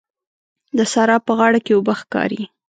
[0.77, 2.43] د سارا په غاړه کې اوبه ښکاري.